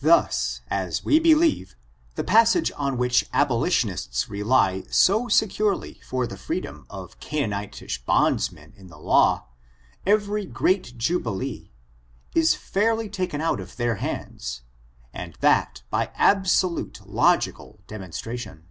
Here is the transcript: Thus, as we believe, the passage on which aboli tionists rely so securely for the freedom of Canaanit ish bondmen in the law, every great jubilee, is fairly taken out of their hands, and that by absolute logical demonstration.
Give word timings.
Thus, 0.00 0.62
as 0.68 1.04
we 1.04 1.18
believe, 1.20 1.76
the 2.14 2.24
passage 2.24 2.72
on 2.78 2.96
which 2.96 3.30
aboli 3.30 3.68
tionists 3.68 4.30
rely 4.30 4.84
so 4.90 5.28
securely 5.28 6.00
for 6.02 6.26
the 6.26 6.38
freedom 6.38 6.86
of 6.88 7.20
Canaanit 7.20 7.82
ish 7.82 8.02
bondmen 8.06 8.72
in 8.74 8.86
the 8.86 8.96
law, 8.96 9.48
every 10.06 10.46
great 10.46 10.96
jubilee, 10.96 11.72
is 12.34 12.54
fairly 12.54 13.10
taken 13.10 13.42
out 13.42 13.60
of 13.60 13.76
their 13.76 13.96
hands, 13.96 14.62
and 15.12 15.34
that 15.40 15.82
by 15.90 16.10
absolute 16.14 17.06
logical 17.06 17.80
demonstration. 17.86 18.66